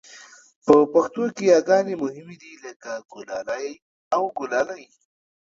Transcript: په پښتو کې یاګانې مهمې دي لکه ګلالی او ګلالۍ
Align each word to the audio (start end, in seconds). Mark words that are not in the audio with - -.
په 0.65 0.73
پښتو 0.93 1.23
کې 1.35 1.43
یاګانې 1.53 1.93
مهمې 2.03 2.35
دي 2.41 2.53
لکه 2.65 2.91
ګلالی 3.11 3.69
او 4.15 4.23
ګلالۍ 4.37 4.83